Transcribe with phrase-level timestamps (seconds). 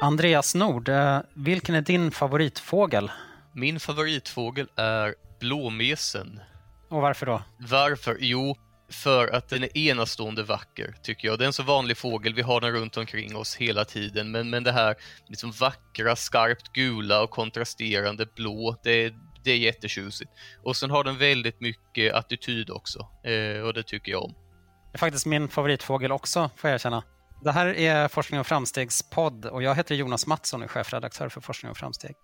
[0.00, 3.10] Andreas Nord, eh, vilken är din favoritfågel?
[3.52, 6.40] Min favoritfågel är blåmesen.
[6.88, 7.42] Och varför då?
[7.58, 8.16] Varför?
[8.20, 8.56] Jo,
[8.90, 11.38] för att den är enastående vacker, tycker jag.
[11.38, 14.50] Det är en så vanlig fågel, vi har den runt omkring oss hela tiden, men,
[14.50, 14.94] men det här
[15.26, 20.30] liksom vackra, skarpt gula och kontrasterande blå, det, det är jättetjusigt.
[20.62, 24.34] Och sen har den väldigt mycket attityd också, eh, och det tycker jag om.
[24.92, 27.02] Det är faktiskt min favoritfågel också, får jag erkänna.
[27.40, 31.40] Det här är Forskning och framstegspodd och jag heter Jonas Mattsson och är chefredaktör för
[31.40, 32.14] Forskning och framsteg.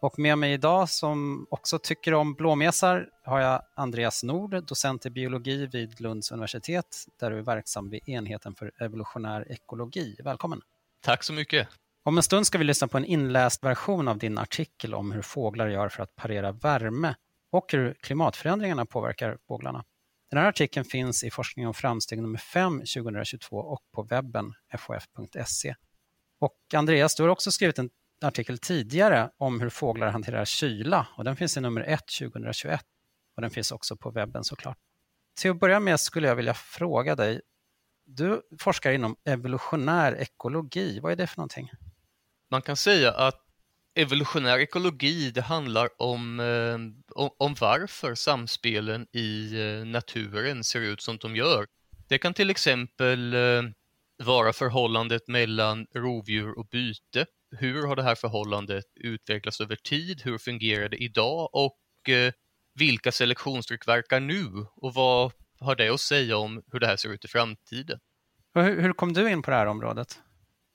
[0.00, 5.10] Och med mig idag som också tycker om blåmesar har jag Andreas Nord, docent i
[5.10, 10.16] biologi vid Lunds universitet där du är verksam vid enheten för evolutionär ekologi.
[10.24, 10.60] Välkommen!
[11.02, 11.68] Tack så mycket!
[12.02, 15.22] Om en stund ska vi lyssna på en inläst version av din artikel om hur
[15.22, 17.14] fåglar gör för att parera värme
[17.52, 19.84] och hur klimatförändringarna påverkar fåglarna.
[20.30, 25.74] Den här artikeln finns i Forskning om framsteg nummer 5 2022 och på webben fof.se.
[26.40, 27.90] Och Andreas, du har också skrivit en
[28.22, 32.80] artikel tidigare om hur fåglar hanterar kyla och den finns i nummer 1 2021
[33.36, 34.78] och den finns också på webben såklart.
[35.40, 37.40] Till att börja med skulle jag vilja fråga dig,
[38.06, 41.70] du forskar inom evolutionär ekologi, vad är det för någonting?
[42.50, 43.49] Man kan säga att
[43.94, 46.74] evolutionär ekologi, det handlar om, eh,
[47.22, 51.66] om, om, varför samspelen i eh, naturen ser ut som de gör.
[52.08, 53.62] Det kan till exempel eh,
[54.24, 57.26] vara förhållandet mellan rovdjur och byte.
[57.56, 60.22] Hur har det här förhållandet utvecklats över tid?
[60.24, 61.48] Hur fungerar det idag?
[61.52, 61.76] Och
[62.74, 64.66] vilka selektionstryck verkar nu?
[64.76, 67.98] Och vad har det att säga om hur det här ser ut i framtiden?
[68.54, 70.20] Hur, hur kom du in på det här området?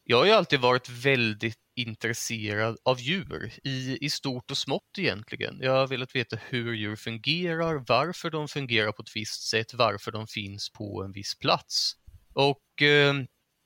[0.07, 5.59] Jag har ju alltid varit väldigt intresserad av djur i, i stort och smått egentligen.
[5.61, 10.11] Jag har velat veta hur djur fungerar, varför de fungerar på ett visst sätt, varför
[10.11, 11.93] de finns på en viss plats.
[12.33, 13.13] Och eh,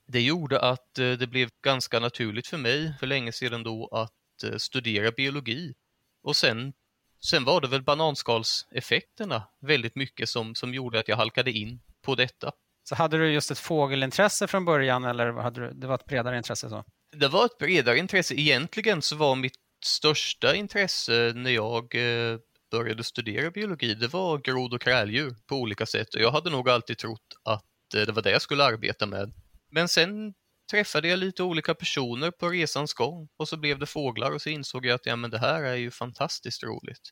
[0.08, 4.44] det gjorde att eh, det blev ganska naturligt för mig för länge sedan då att
[4.44, 5.74] eh, studera biologi.
[6.24, 6.74] Och sen,
[7.26, 12.16] sen var det väl bananskalseffekterna väldigt mycket som, som gjorde att jag halkade in på
[12.16, 12.52] detta.
[12.90, 16.38] Så hade du just ett fågelintresse från början eller hade du, det var ett bredare
[16.38, 16.70] intresse?
[16.70, 16.84] så?
[17.12, 18.40] Det var ett bredare intresse.
[18.40, 19.56] Egentligen så var mitt
[19.86, 22.38] största intresse när jag eh,
[22.72, 26.16] började studera biologi, det var grod och kräldjur på olika sätt.
[26.16, 29.34] Och jag hade nog alltid trott att eh, det var det jag skulle arbeta med.
[29.72, 30.34] Men sen
[30.72, 34.50] träffade jag lite olika personer på resans gång och så blev det fåglar och så
[34.50, 37.10] insåg jag att ja, men det här är ju fantastiskt roligt.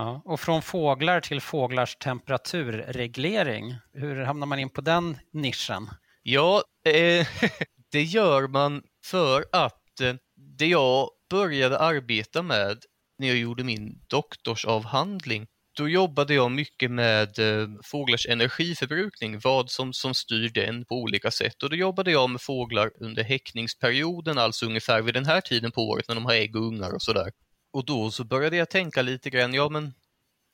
[0.00, 5.88] Ja, och från fåglar till fåglars temperaturreglering, hur hamnar man in på den nischen?
[6.22, 7.26] Ja, eh,
[7.92, 10.14] det gör man för att eh,
[10.58, 12.78] det jag började arbeta med
[13.18, 15.46] när jag gjorde min doktorsavhandling,
[15.76, 21.30] då jobbade jag mycket med eh, fåglars energiförbrukning, vad som, som styr den på olika
[21.30, 21.62] sätt.
[21.62, 25.80] Och då jobbade jag med fåglar under häckningsperioden, alltså ungefär vid den här tiden på
[25.88, 27.30] året när de har ägg och ungar och sådär.
[27.70, 29.94] Och då så började jag tänka lite grann, ja men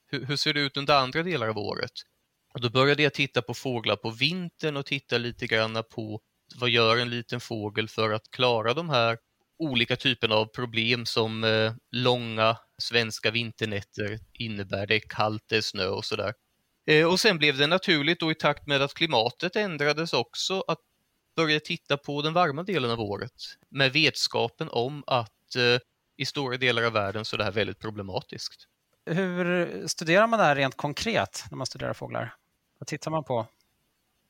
[0.07, 1.93] hur, hur ser det ut under andra delar av året?
[2.55, 6.21] Och då började jag titta på fåglar på vintern och titta lite grann på
[6.55, 9.19] vad gör en liten fågel för att klara de här
[9.59, 14.87] olika typerna av problem som eh, långa svenska vinternätter innebär.
[14.87, 16.35] Det är kallt, det är snö och sådär.
[16.87, 20.79] Eh, och sen blev det naturligt då i takt med att klimatet ändrades också att
[21.37, 23.33] börja titta på den varma delen av året
[23.69, 25.79] med vetskapen om att eh,
[26.17, 28.69] i stora delar av världen så är det här väldigt problematiskt.
[29.07, 32.35] Hur studerar man det här rent konkret när man studerar fåglar?
[32.79, 33.47] Vad tittar man på?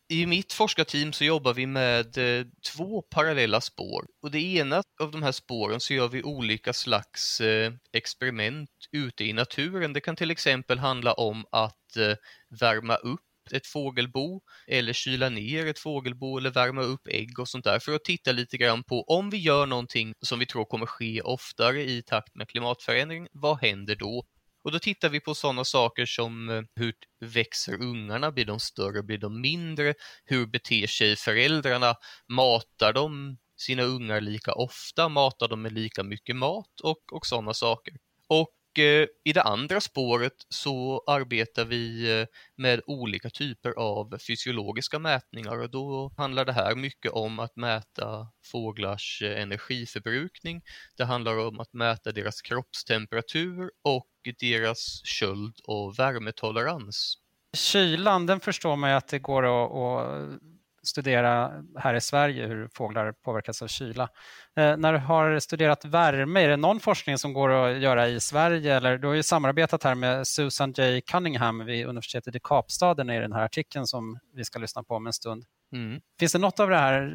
[0.09, 4.07] I mitt forskarteam så jobbar vi med eh, två parallella spår.
[4.23, 9.25] Och det ena av de här spåren så gör vi olika slags eh, experiment ute
[9.25, 9.93] i naturen.
[9.93, 12.15] Det kan till exempel handla om att eh,
[12.49, 13.21] värma upp
[13.53, 17.95] ett fågelbo eller kyla ner ett fågelbo eller värma upp ägg och sånt där för
[17.95, 21.83] att titta lite grann på om vi gör någonting som vi tror kommer ske oftare
[21.83, 24.25] i takt med klimatförändring, vad händer då?
[24.67, 28.33] Och då tittar vi på sådana saker som eh, hur växer ungarna?
[28.33, 29.03] Blir de större?
[29.03, 29.95] Blir de mindre?
[30.25, 31.95] Hur beter sig föräldrarna?
[32.29, 35.09] Matar de sina ungar lika ofta?
[35.09, 36.81] Matar de med lika mycket mat?
[36.83, 37.95] Och, och sådana saker.
[38.29, 42.27] Och Eh, i det andra spåret så arbetar vi eh,
[42.57, 48.29] med olika typer av fysiologiska mätningar och då handlar det här mycket om att mäta
[48.45, 50.63] fåglars eh, energiförbrukning.
[50.97, 54.09] Det handlar om att mäta deras kroppstemperatur och
[54.41, 57.19] deras köld och värmetolerans.
[57.57, 60.41] Kylan, den förstår man ju att det går att, att
[60.87, 64.09] studera här i Sverige hur fåglar påverkas av kyla.
[64.57, 68.21] Eh, när du har studerat värme, är det någon forskning som går att göra i
[68.21, 68.77] Sverige?
[68.77, 71.01] Eller, du har ju samarbetat här med Susan J.
[71.01, 75.07] Cunningham vid universitetet i Kapstaden i den här artikeln som vi ska lyssna på om
[75.07, 75.45] en stund.
[75.73, 76.01] Mm.
[76.19, 77.13] Finns det något av, det här,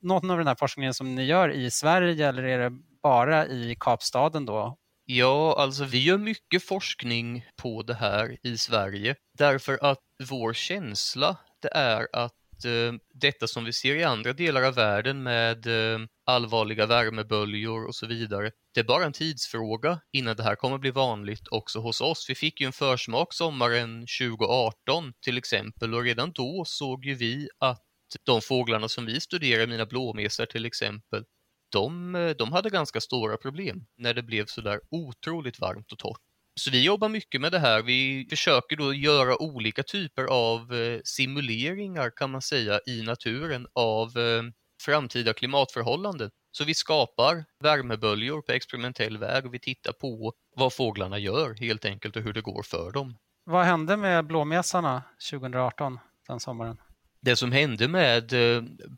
[0.00, 3.76] något av den här forskningen som ni gör i Sverige eller är det bara i
[3.80, 4.76] Kapstaden då?
[5.04, 9.98] Ja, alltså vi gör mycket forskning på det här i Sverige därför att
[10.30, 12.32] vår känsla det är att
[12.64, 17.94] eh, detta som vi ser i andra delar av världen med eh, allvarliga värmeböljor och
[17.94, 18.50] så vidare.
[18.74, 22.26] Det är bara en tidsfråga innan det här kommer bli vanligt också hos oss.
[22.28, 27.48] Vi fick ju en försmak sommaren 2018 till exempel och redan då såg ju vi
[27.58, 27.82] att
[28.26, 31.24] de fåglarna som vi studerar, mina blåmesar till exempel,
[31.72, 36.20] de, eh, de hade ganska stora problem när det blev sådär otroligt varmt och torrt.
[36.60, 37.82] Så vi jobbar mycket med det här.
[37.82, 44.06] Vi försöker då göra olika typer av eh, simuleringar kan man säga i naturen av
[44.18, 44.42] eh,
[44.82, 46.30] framtida klimatförhållanden.
[46.52, 51.84] Så vi skapar värmeböljor på experimentell väg och vi tittar på vad fåglarna gör helt
[51.84, 53.16] enkelt och hur det går för dem.
[53.44, 55.98] Vad hände med blåmesarna 2018,
[56.28, 56.76] den sommaren?
[57.20, 58.32] Det som hände med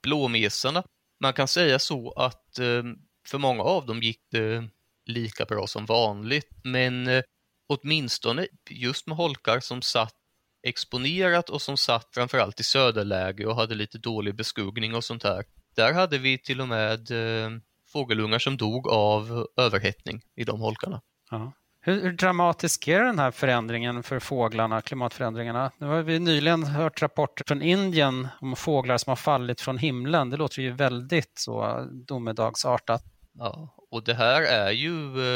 [0.02, 0.84] blåmesarna
[1.20, 2.82] man kan säga så att eh,
[3.28, 4.68] för många av dem gick det
[5.06, 7.22] lika bra som vanligt, men eh,
[7.72, 10.14] åtminstone just med holkar som satt
[10.62, 15.44] exponerat och som satt framförallt i söderläge och hade lite dålig beskuggning och sånt här.
[15.76, 17.50] Där hade vi till och med eh,
[17.92, 21.00] fågelungar som dog av överhettning i de holkarna.
[21.30, 21.52] Ja.
[21.84, 25.70] Hur, hur, dramatisk är den här förändringen för fåglarna, klimatförändringarna?
[25.78, 30.30] Nu har vi nyligen hört rapporter från Indien om fåglar som har fallit från himlen.
[30.30, 33.02] Det låter ju väldigt så domedagsartat.
[33.34, 34.94] Ja, och det här är ju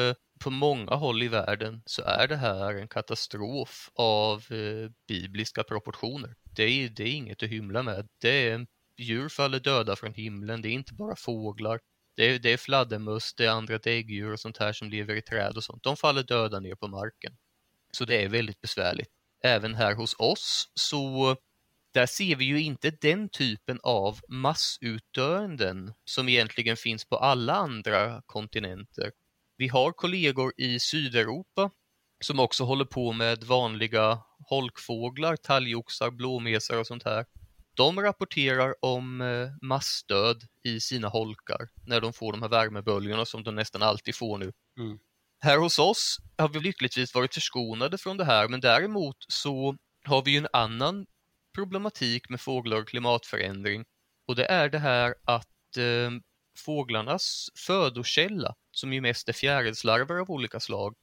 [0.09, 5.65] eh, på många håll i världen så är det här en katastrof av eh, bibliska
[5.65, 6.35] proportioner.
[6.57, 8.07] Det är, det är inget att hymla med.
[8.21, 8.67] Det är
[8.99, 11.81] djur faller döda från himlen, det är inte bara fåglar.
[12.17, 15.23] Det är, det är fladdermöss, det är andra däggdjur och sånt här som lever i
[15.23, 15.83] träd och sånt.
[15.83, 17.37] De faller döda ner på marken.
[17.93, 19.09] Så det är väldigt besvärligt.
[19.45, 21.37] Även här hos oss så
[21.95, 28.23] där ser vi ju inte den typen av massutdöenden som egentligen finns på alla andra
[28.27, 29.11] kontinenter.
[29.57, 31.71] Vi har kollegor i Sydeuropa
[32.21, 34.19] som också håller på med vanliga
[34.49, 37.27] holkfåglar, talgoxar, blåmesar och sånt här.
[37.75, 43.43] De rapporterar om eh, massdöd i sina holkar när de får de här värmeböljorna som
[43.43, 44.53] de nästan alltid får nu.
[44.79, 44.99] Mm.
[45.41, 50.23] Här hos oss har vi lyckligtvis varit förskonade från det här men däremot så har
[50.23, 51.07] vi en annan
[51.55, 53.85] problematik med fåglar och klimatförändring
[54.29, 56.11] och det är det här att eh,
[56.57, 60.95] fåglarnas födokälla, som ju mest är fjärilslarver av olika slag,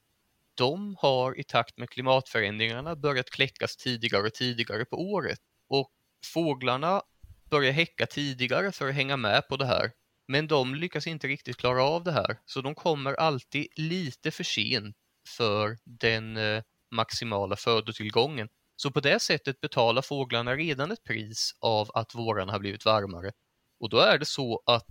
[0.54, 5.38] de har i takt med klimatförändringarna börjat kläckas tidigare och tidigare på året.
[5.68, 5.90] Och
[6.24, 7.02] fåglarna
[7.50, 9.92] börjar häcka tidigare för att hänga med på det här.
[10.26, 14.44] Men de lyckas inte riktigt klara av det här, så de kommer alltid lite för
[14.44, 14.96] sent
[15.36, 18.48] för den eh, maximala födotillgången.
[18.76, 23.32] Så på det sättet betalar fåglarna redan ett pris av att vårarna har blivit varmare.
[23.80, 24.86] Och då är det så att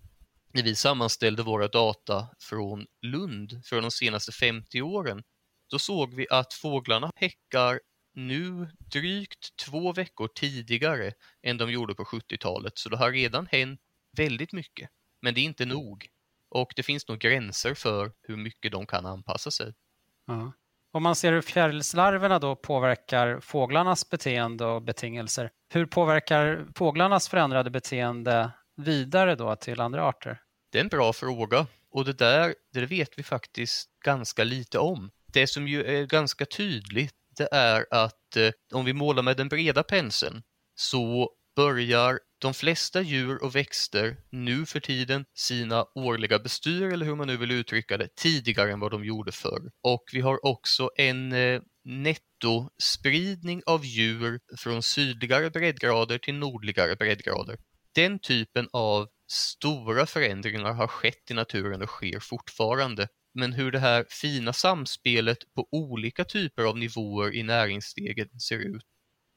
[0.53, 5.23] när vi sammanställde våra data från Lund för de senaste 50 åren,
[5.69, 7.79] då såg vi att fåglarna häckar
[8.13, 11.11] nu drygt två veckor tidigare
[11.43, 12.77] än de gjorde på 70-talet.
[12.77, 13.79] Så det har redan hänt
[14.17, 14.89] väldigt mycket.
[15.21, 16.07] Men det är inte nog.
[16.49, 19.73] Och det finns nog gränser för hur mycket de kan anpassa sig.
[20.27, 20.53] Ja.
[20.91, 27.69] Om man ser hur fjärilslarverna då påverkar fåglarnas beteende och betingelser, hur påverkar fåglarnas förändrade
[27.69, 30.41] beteende vidare då till andra arter?
[30.71, 35.11] Det är en bra fråga och det där det vet vi faktiskt ganska lite om.
[35.33, 39.47] Det som ju är ganska tydligt det är att eh, om vi målar med den
[39.47, 40.43] breda penseln
[40.75, 47.15] så börjar de flesta djur och växter nu för tiden sina årliga bestyr, eller hur
[47.15, 49.71] man nu vill uttrycka det, tidigare än vad de gjorde förr.
[49.83, 57.57] Och vi har också en eh, nettospridning av djur från sydligare breddgrader till nordligare breddgrader.
[57.95, 63.07] Den typen av stora förändringar har skett i naturen och sker fortfarande.
[63.33, 68.83] Men hur det här fina samspelet på olika typer av nivåer i näringsstegen ser ut,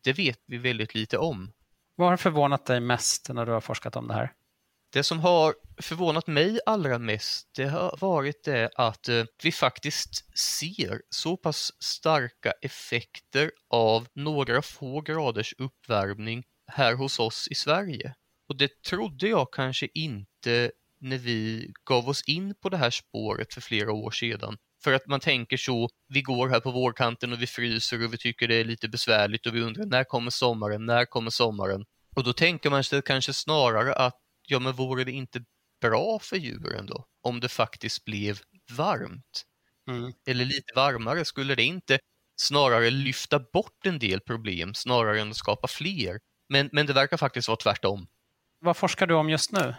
[0.05, 1.53] det vet vi väldigt lite om.
[1.95, 4.33] Vad har förvånat dig mest när du har forskat om det här?
[4.93, 10.39] Det som har förvånat mig allra mest, det har varit det att eh, vi faktiskt
[10.39, 18.15] ser så pass starka effekter av några få graders uppvärmning här hos oss i Sverige.
[18.49, 23.55] Och det trodde jag kanske inte när vi gav oss in på det här spåret
[23.55, 24.57] för flera år sedan.
[24.85, 28.19] För att man tänker så, vi går här på vårkanten och vi fryser och vi
[28.19, 31.85] tycker det är lite besvärligt och vi undrar när kommer sommaren, när kommer sommaren?
[32.17, 34.15] Och då tänker man sig kanske snarare att,
[34.49, 35.45] ja men vore det inte
[35.81, 37.07] bra för djuren då?
[37.23, 38.39] Om det faktiskt blev
[38.77, 39.45] varmt?
[39.91, 40.13] Mm.
[40.27, 41.99] Eller lite varmare, skulle det inte
[42.37, 46.19] snarare lyfta bort en del problem snarare än att skapa fler?
[46.49, 48.07] Men, men det verkar faktiskt vara tvärtom.
[48.67, 49.75] Vad forskar du om just nu?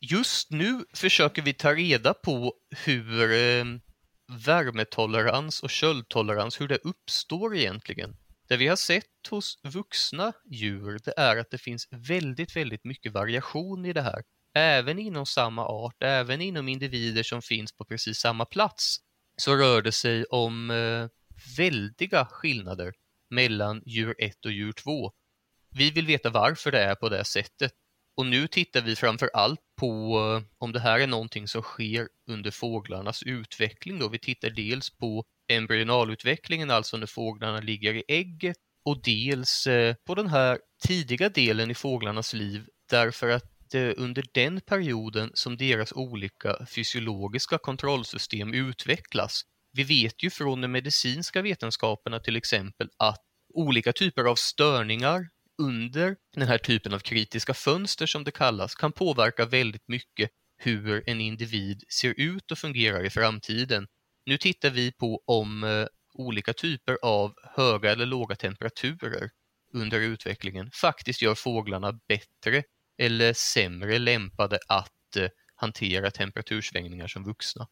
[0.00, 2.54] Just nu försöker vi ta reda på
[2.84, 3.64] hur eh,
[4.46, 8.16] värmetolerans och köldtolerans, hur det uppstår egentligen.
[8.48, 13.12] Det vi har sett hos vuxna djur, det är att det finns väldigt, väldigt mycket
[13.12, 14.22] variation i det här.
[14.54, 18.96] Även inom samma art, även inom individer som finns på precis samma plats,
[19.36, 21.08] så rör det sig om eh,
[21.56, 22.92] väldiga skillnader
[23.30, 25.12] mellan djur 1 och djur 2.
[25.74, 27.72] Vi vill veta varför det är på det sättet.
[28.16, 32.08] Och nu tittar vi framför allt på eh, om det här är någonting som sker
[32.30, 33.98] under fåglarnas utveckling.
[33.98, 34.08] Då.
[34.08, 40.14] Vi tittar dels på embryonalutvecklingen, alltså när fåglarna ligger i ägget och dels eh, på
[40.14, 45.92] den här tidiga delen i fåglarnas liv därför att det under den perioden som deras
[45.92, 49.42] olika fysiologiska kontrollsystem utvecklas.
[49.72, 53.20] Vi vet ju från de medicinska vetenskaperna till exempel att
[53.54, 55.28] olika typer av störningar
[55.62, 61.08] under den här typen av kritiska fönster som det kallas kan påverka väldigt mycket hur
[61.08, 63.86] en individ ser ut och fungerar i framtiden.
[64.26, 69.30] Nu tittar vi på om eh, olika typer av höga eller låga temperaturer
[69.74, 72.62] under utvecklingen faktiskt gör fåglarna bättre
[72.98, 77.66] eller sämre lämpade att eh, hantera temperatursvängningar som vuxna.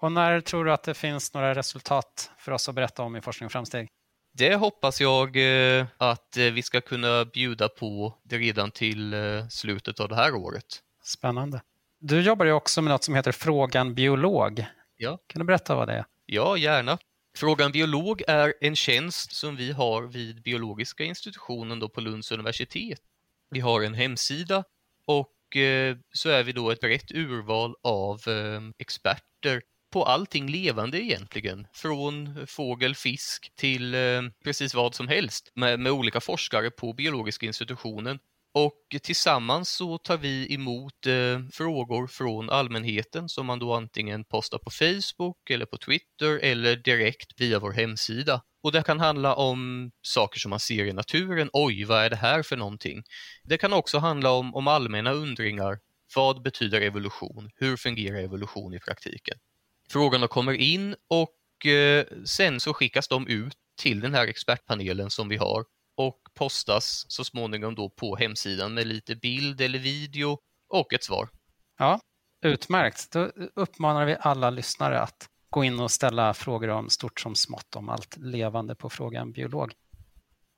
[0.00, 3.20] Och när tror du att det finns några resultat för oss att berätta om i
[3.20, 3.88] Forskning och framsteg?
[4.34, 10.00] Det hoppas jag eh, att eh, vi ska kunna bjuda på redan till eh, slutet
[10.00, 10.82] av det här året.
[11.04, 11.62] Spännande.
[12.00, 14.64] Du jobbar ju också med något som heter Frågan biolog.
[14.96, 15.18] Ja.
[15.26, 16.04] Kan du berätta vad det är?
[16.26, 16.98] Ja, gärna.
[17.36, 23.00] Frågan biolog är en tjänst som vi har vid biologiska institutionen då på Lunds universitet.
[23.50, 24.64] Vi har en hemsida
[25.06, 25.32] och
[26.12, 28.20] så är vi då ett brett urval av
[28.78, 29.62] experter
[29.92, 31.66] på allting levande egentligen.
[31.72, 37.46] Från fågel, fisk till eh, precis vad som helst med, med olika forskare på biologiska
[37.46, 38.18] institutionen.
[38.54, 44.58] Och tillsammans så tar vi emot eh, frågor från allmänheten som man då antingen postar
[44.58, 48.42] på Facebook eller på Twitter eller direkt via vår hemsida.
[48.62, 51.50] Och det kan handla om saker som man ser i naturen.
[51.52, 53.02] Oj, vad är det här för någonting?
[53.44, 55.78] Det kan också handla om, om allmänna undringar.
[56.16, 57.50] Vad betyder evolution?
[57.54, 59.38] Hur fungerar evolution i praktiken?
[59.92, 65.28] Frågorna kommer in och eh, sen så skickas de ut till den här expertpanelen som
[65.28, 65.64] vi har
[65.96, 71.28] och postas så småningom då på hemsidan med lite bild eller video och ett svar.
[71.78, 72.00] Ja,
[72.44, 73.12] utmärkt.
[73.12, 77.76] Då uppmanar vi alla lyssnare att gå in och ställa frågor om stort som smått
[77.76, 79.72] om allt levande på frågan biolog.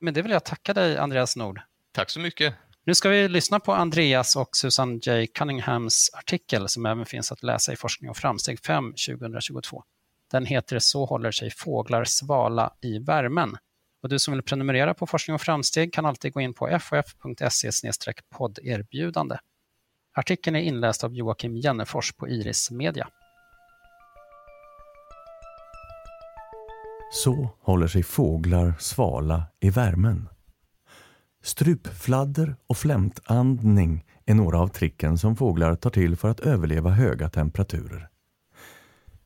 [0.01, 1.61] Men det vill jag tacka dig Andreas Nord.
[1.93, 2.55] Tack så mycket.
[2.87, 5.27] Nu ska vi lyssna på Andreas och Susan J.
[5.27, 9.83] Cunninghams artikel som även finns att läsa i Forskning och framsteg 5 2022.
[10.31, 13.57] Den heter Så håller sig fåglar svala i värmen.
[14.03, 17.71] Och du som vill prenumerera på Forskning och framsteg kan alltid gå in på ff.se
[18.37, 19.37] podderbjudande.
[20.15, 23.09] Artikeln är inläst av Joakim Jennefors på Iris Media.
[27.13, 30.29] Så håller sig fåglar svala i värmen.
[31.45, 37.29] Strupfladder och flämtandning är några av tricken som fåglar tar till för att överleva höga
[37.29, 38.09] temperaturer.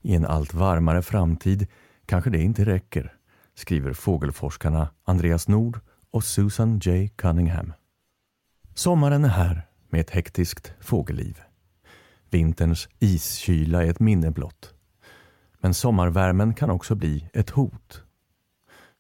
[0.03, 1.67] I en allt varmare framtid
[2.07, 3.15] kanske det inte räcker,
[3.55, 7.09] skriver fågelforskarna Andreas Nord och Susan J.
[7.17, 7.73] Cunningham.
[8.75, 11.41] Sommaren är här med ett hektiskt fågelliv.
[12.31, 14.75] Vinterns iskyla är ett minne blott.
[15.61, 18.03] Men sommarvärmen kan också bli ett hot.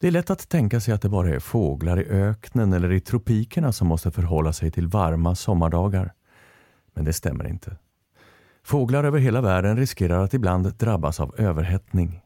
[0.00, 3.00] Det är lätt att tänka sig att det bara är fåglar i öknen eller i
[3.00, 6.12] tropikerna som måste förhålla sig till varma sommardagar.
[6.94, 7.76] Men det stämmer inte.
[8.62, 12.20] Fåglar över hela världen riskerar att ibland drabbas av överhettning.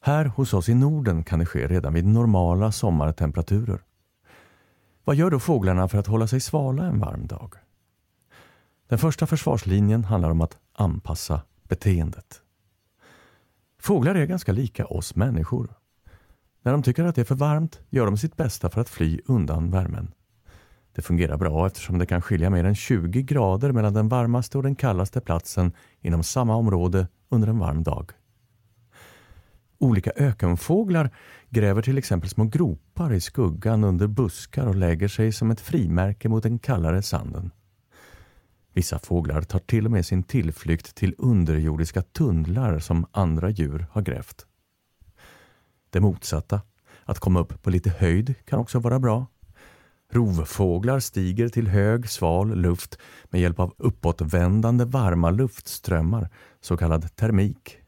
[0.00, 3.80] Här hos oss i Norden kan det ske redan vid normala sommartemperaturer.
[5.04, 7.54] Vad gör då fåglarna för att hålla sig svala en varm dag?
[8.88, 12.42] Den första försvarslinjen handlar om att anpassa beteendet.
[13.80, 15.77] Fåglar är ganska lika oss människor.
[16.68, 19.20] När de tycker att det är för varmt gör de sitt bästa för att fly
[19.26, 20.12] undan värmen.
[20.92, 24.62] Det fungerar bra eftersom det kan skilja mer än 20 grader mellan den varmaste och
[24.62, 28.10] den kallaste platsen inom samma område under en varm dag.
[29.78, 31.10] Olika ökenfåglar
[31.50, 36.28] gräver till exempel små gropar i skuggan under buskar och lägger sig som ett frimärke
[36.28, 37.50] mot den kallare sanden.
[38.72, 44.02] Vissa fåglar tar till och med sin tillflykt till underjordiska tunnlar som andra djur har
[44.02, 44.46] grävt.
[45.90, 46.60] Det motsatta,
[47.04, 49.26] att komma upp på lite höjd, kan också vara bra.
[50.12, 56.30] Rovfåglar stiger till hög, sval luft med hjälp av uppåtvändande varma luftströmmar,
[56.60, 57.78] så kallad termik.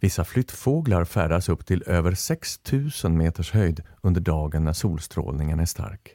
[0.00, 6.10] Vissa flyttfåglar färdas upp till över 6000 meters höjd under dagen när solstrålningen är stark.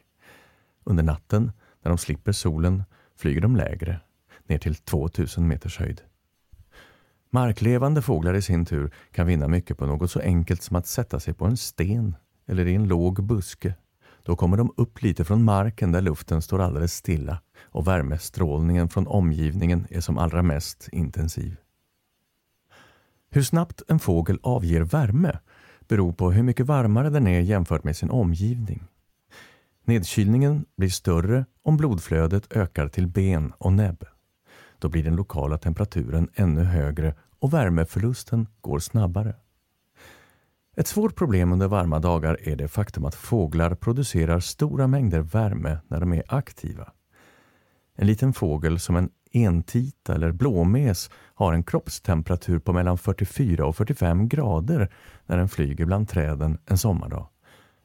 [0.84, 1.52] Under natten,
[1.82, 2.84] när de slipper solen,
[3.16, 4.00] flyger de lägre,
[4.46, 6.00] ner till 2000 meters höjd.
[7.34, 11.20] Marklevande fåglar i sin tur kan vinna mycket på något så enkelt som att sätta
[11.20, 13.74] sig på en sten eller i en låg buske.
[14.22, 19.06] Då kommer de upp lite från marken där luften står alldeles stilla och värmestrålningen från
[19.06, 21.56] omgivningen är som allra mest intensiv.
[23.30, 25.38] Hur snabbt en fågel avger värme
[25.88, 28.84] beror på hur mycket varmare den är jämfört med sin omgivning.
[29.84, 34.04] Nedkylningen blir större om blodflödet ökar till ben och näbb.
[34.82, 39.34] Då blir den lokala temperaturen ännu högre och värmeförlusten går snabbare.
[40.76, 45.78] Ett svårt problem under varma dagar är det faktum att fåglar producerar stora mängder värme
[45.88, 46.92] när de är aktiva.
[47.96, 53.76] En liten fågel som en entita eller blåmes har en kroppstemperatur på mellan 44 och
[53.76, 54.92] 45 grader
[55.26, 57.28] när den flyger bland träden en sommardag.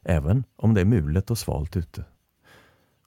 [0.06, 2.06] Även om det är mulet och svalt ute.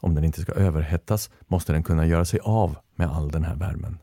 [0.01, 3.57] Om den inte ska överhettas måste den kunna göra sig av med all den här
[3.57, 3.99] värmen.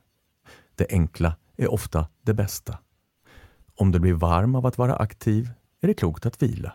[0.75, 2.77] Det enkla är ofta det bästa.
[3.75, 5.49] Om du blir varm av att vara aktiv
[5.81, 6.73] är det klokt att vila.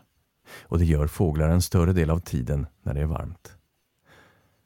[0.62, 3.56] Och det gör fåglar en större del av tiden när det är varmt.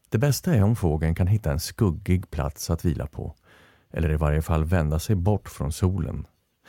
[0.09, 3.35] Det bästa är om fågeln kan hitta en skuggig plats att vila på
[3.91, 6.27] eller i varje fall vända sig bort från solen.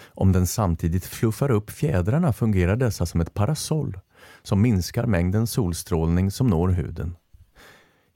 [0.07, 3.99] Om den samtidigt fluffar upp fjädrarna fungerar dessa som ett parasoll
[4.43, 7.15] som minskar mängden solstrålning som når huden.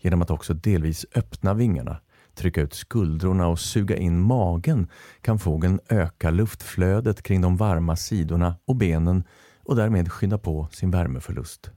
[0.02, 1.98] Genom att också delvis öppna vingarna,
[2.34, 4.88] trycka ut skuldrorna och suga in magen
[5.22, 9.24] kan fågeln öka luftflödet kring de varma sidorna och benen
[9.64, 11.72] och därmed skynda på sin värmeförlust.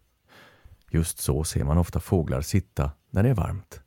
[0.90, 3.80] Just så ser man ofta fåglar sitta när det är varmt.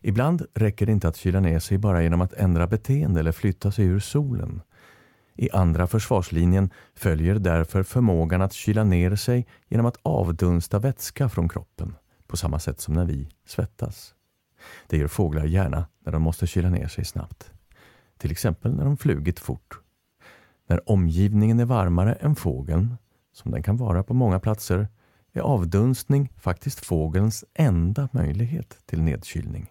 [0.00, 3.72] Ibland räcker det inte att kyla ner sig bara genom att ändra beteende eller flytta
[3.72, 4.62] sig ur solen.
[5.36, 11.48] I andra försvarslinjen följer därför förmågan att kyla ner sig genom att avdunsta vätska från
[11.48, 11.96] kroppen,
[12.30, 14.14] på samma sätt som när vi svettas.
[14.86, 17.52] Det gör fåglar gärna när de måste kyla ner sig snabbt.
[18.18, 19.80] Till exempel när de flugit fort.
[20.66, 22.96] När omgivningen är varmare än fågeln,
[23.32, 24.88] som den kan vara på många platser,
[25.32, 29.70] är avdunstning faktiskt fågelns enda möjlighet till nedkylning.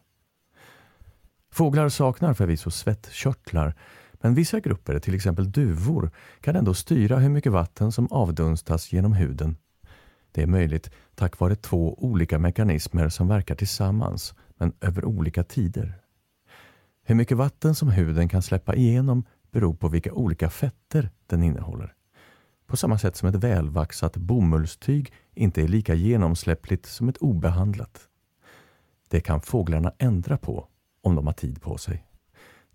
[1.51, 3.75] Fåglar saknar förvisso svettkörtlar
[4.13, 9.13] men vissa grupper, till exempel duvor, kan ändå styra hur mycket vatten som avdunstas genom
[9.13, 9.57] huden.
[10.31, 16.01] Det är möjligt tack vare två olika mekanismer som verkar tillsammans, men över olika tider.
[17.03, 21.93] Hur mycket vatten som huden kan släppa igenom beror på vilka olika fetter den innehåller.
[22.67, 28.07] På samma sätt som ett välvaxat bomullstyg inte är lika genomsläppligt som ett obehandlat.
[29.09, 30.67] Det kan fåglarna ändra på
[31.01, 32.05] om de har tid på sig.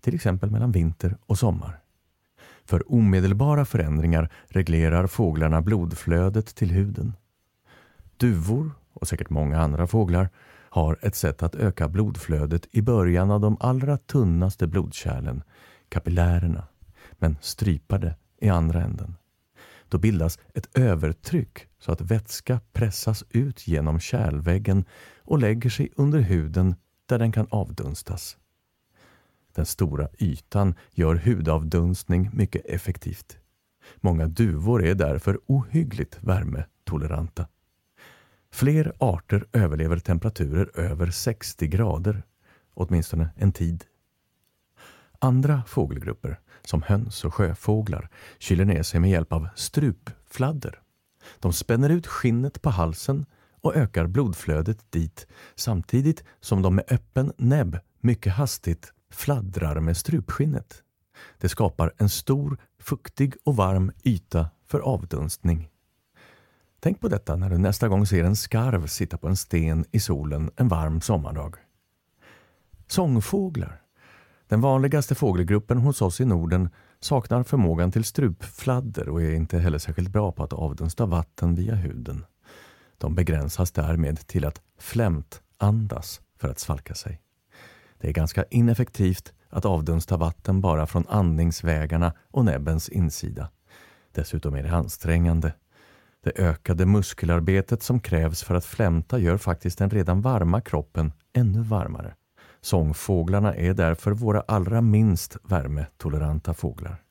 [0.01, 1.79] Till exempel mellan vinter och sommar.
[2.65, 7.13] För omedelbara förändringar reglerar fåglarna blodflödet till huden.
[8.17, 10.29] Duvor, och säkert många andra fåglar,
[10.69, 15.43] har ett sätt att öka blodflödet i början av de allra tunnaste blodkärlen,
[15.89, 16.67] kapillärerna,
[17.11, 19.15] men strypade i andra änden.
[19.89, 24.85] Då bildas ett övertryck så att vätska pressas ut genom kärlväggen
[25.17, 26.75] och lägger sig under huden
[27.05, 28.37] där den kan avdunstas.
[29.55, 33.37] Den stora ytan gör hudavdunstning mycket effektivt.
[33.95, 37.47] Många duvor är därför ohyggligt värmetoleranta.
[38.55, 42.23] Fler arter överlever temperaturer över 60 grader,
[42.73, 43.83] åtminstone en tid.
[45.19, 50.81] Andra fågelgrupper, som höns och sjöfåglar, kyler ner sig med hjälp av strupfladder.
[51.39, 53.25] De spänner ut skinnet på halsen
[53.61, 60.83] och ökar blodflödet dit samtidigt som de med öppen näbb mycket hastigt fladdrar med strupskinnet.
[61.37, 65.69] Det skapar en stor, fuktig och varm yta för avdunstning.
[66.85, 69.99] Tänk på detta när du nästa gång ser en skarv sitta på en sten i
[69.99, 71.55] solen en varm sommardag.
[72.87, 73.81] Sångfåglar.
[74.47, 76.69] Den vanligaste fågelgruppen hos oss i Norden
[76.99, 81.75] saknar förmågan till strupfladder och är inte heller särskilt bra på att avdunsta vatten via
[81.75, 82.25] huden.
[82.97, 87.21] De begränsas därmed till att flämtandas för att svalka sig.
[87.97, 93.49] Det är ganska ineffektivt att avdunsta vatten bara från andningsvägarna och näbbens insida.
[94.11, 95.53] Dessutom är det ansträngande.
[96.25, 101.61] Det ökade muskelarbetet som krävs för att flämta gör faktiskt den redan varma kroppen ännu
[101.61, 102.15] varmare.
[102.61, 107.03] Sångfåglarna är därför våra allra minst värmetoleranta fåglar.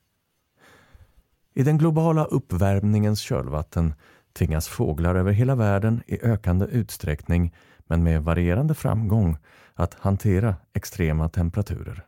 [1.53, 3.93] I den globala uppvärmningens kölvatten
[4.33, 7.53] tvingas fåglar över hela världen i ökande utsträckning
[7.87, 9.37] men med varierande framgång
[9.73, 12.05] att hantera extrema temperaturer.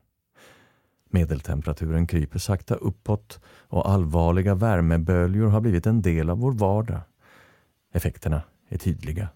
[1.09, 7.01] Medeltemperaturen kryper sakta uppåt och allvarliga värmeböljor har blivit en del av vår vardag.
[7.93, 9.29] Effekterna är tydliga.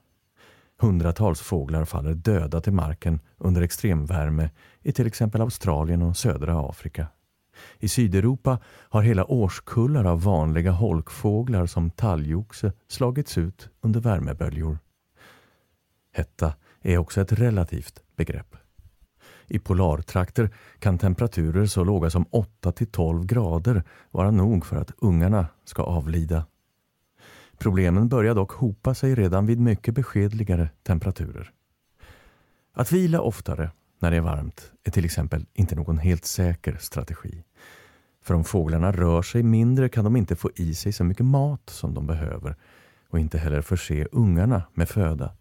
[0.79, 4.49] Hundratals fåglar faller döda till marken under extremvärme
[4.81, 7.07] i till exempel Australien och södra Afrika.
[7.79, 14.79] I Sydeuropa har hela årskullar av vanliga holkfåglar som talgoxe slagits ut under värmeböljor.
[16.13, 18.55] Hetta är också ett relativt begrepp.
[19.51, 25.47] I polartrakter kan temperaturer så låga som 8 12 grader vara nog för att ungarna
[25.65, 26.45] ska avlida.
[27.57, 31.51] Problemen börjar dock hopa sig redan vid mycket beskedligare temperaturer.
[32.73, 37.43] Att vila oftare när det är varmt är till exempel inte någon helt säker strategi.
[38.23, 41.69] För om fåglarna rör sig mindre kan de inte få i sig så mycket mat
[41.69, 42.55] som de behöver
[43.09, 45.33] och inte heller förse ungarna med föda.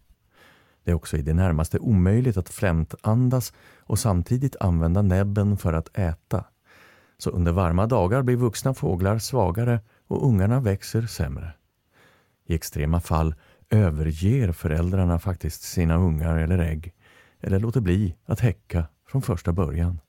[0.83, 5.97] Det är också i det närmaste omöjligt att flämtandas och samtidigt använda näbben för att
[5.97, 6.45] äta.
[7.17, 11.53] Så under varma dagar blir vuxna fåglar svagare och ungarna växer sämre.
[12.45, 13.35] I extrema fall
[13.69, 16.93] överger föräldrarna faktiskt sina ungar eller ägg
[17.39, 19.99] eller låter bli att häcka från första början.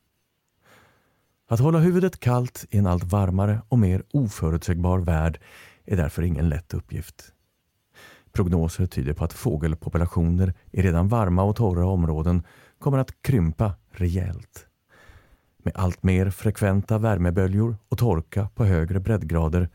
[1.49, 5.39] Att hålla huvudet kallt i en allt varmare och mer oförutsägbar värld
[5.85, 7.33] är därför ingen lätt uppgift.
[8.33, 12.42] Prognoser tyder på att fågelpopulationer i redan varma och torra områden
[12.79, 14.66] kommer att krympa rejält.
[15.64, 19.68] Med allt mer frekventa värmeböljor och torka på högre breddgrader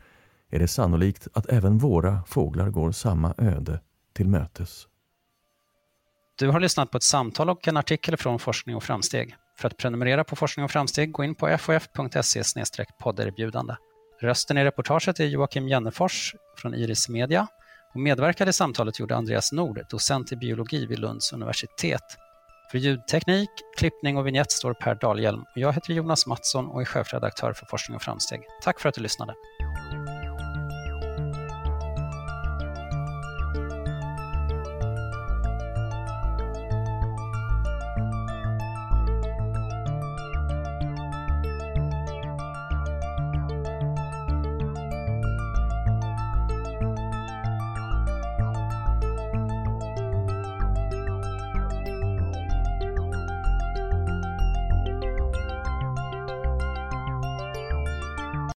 [0.50, 3.80] är det sannolikt att även våra fåglar går samma öde
[4.12, 4.86] till mötes.
[6.38, 9.36] Du har lyssnat på ett samtal och en artikel från Forskning och framsteg.
[9.58, 12.42] För att prenumerera på Forskning och framsteg, gå in på fof.se
[13.00, 13.74] podderbjudande.
[14.20, 17.46] Rösten i reportaget är Joakim Jennefors från Iris Media
[17.94, 22.02] och medverkade i samtalet gjorde Andreas Nord, docent i biologi vid Lunds universitet.
[22.70, 27.52] För ljudteknik, klippning och vignett står Per Dahlhjelm jag heter Jonas Mattsson och är chefredaktör
[27.52, 28.40] för Forskning och framsteg.
[28.62, 29.34] Tack för att du lyssnade.